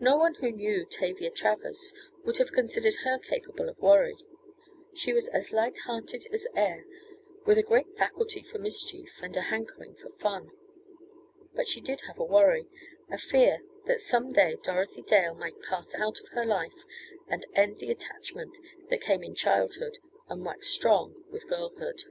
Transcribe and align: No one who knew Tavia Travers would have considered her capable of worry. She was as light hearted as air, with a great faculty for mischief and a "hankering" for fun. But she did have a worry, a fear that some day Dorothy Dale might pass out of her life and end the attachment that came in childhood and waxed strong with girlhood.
No 0.00 0.16
one 0.16 0.34
who 0.34 0.50
knew 0.50 0.84
Tavia 0.84 1.30
Travers 1.30 1.94
would 2.24 2.38
have 2.38 2.50
considered 2.50 2.96
her 3.04 3.16
capable 3.16 3.68
of 3.68 3.78
worry. 3.78 4.16
She 4.92 5.12
was 5.12 5.28
as 5.28 5.52
light 5.52 5.78
hearted 5.84 6.26
as 6.32 6.48
air, 6.56 6.84
with 7.44 7.56
a 7.56 7.62
great 7.62 7.96
faculty 7.96 8.42
for 8.42 8.58
mischief 8.58 9.08
and 9.22 9.36
a 9.36 9.42
"hankering" 9.42 9.94
for 9.94 10.10
fun. 10.20 10.50
But 11.54 11.68
she 11.68 11.80
did 11.80 12.00
have 12.08 12.18
a 12.18 12.24
worry, 12.24 12.66
a 13.08 13.18
fear 13.18 13.60
that 13.84 14.00
some 14.00 14.32
day 14.32 14.56
Dorothy 14.60 15.02
Dale 15.02 15.36
might 15.36 15.62
pass 15.62 15.94
out 15.94 16.18
of 16.18 16.30
her 16.30 16.44
life 16.44 16.82
and 17.28 17.46
end 17.54 17.78
the 17.78 17.92
attachment 17.92 18.50
that 18.90 19.00
came 19.00 19.22
in 19.22 19.36
childhood 19.36 19.98
and 20.28 20.44
waxed 20.44 20.72
strong 20.72 21.22
with 21.30 21.46
girlhood. 21.46 22.02